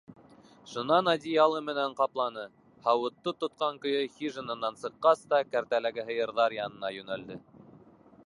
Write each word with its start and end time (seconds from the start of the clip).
Шунан 0.69 1.09
одеялы 1.11 1.59
менән 1.65 1.91
ҡапланы, 1.99 2.45
һауытты 2.87 3.33
тотҡан 3.43 3.77
көйө 3.85 4.01
хижинанан 4.15 4.81
сыҡҡас 4.85 5.23
та 5.35 5.41
кәртәләге 5.53 6.07
һыйырҙар 6.09 6.59
янына 6.61 6.95
йүнәлде. 6.99 7.41